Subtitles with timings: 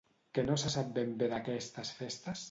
[0.37, 2.39] Què no se sap ben bé d'aquestes festes?